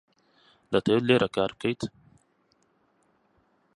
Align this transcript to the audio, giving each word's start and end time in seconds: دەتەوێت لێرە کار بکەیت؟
دەتەوێت 0.71 1.03
لێرە 1.07 1.29
کار 1.35 1.51
بکەیت؟ 1.55 1.81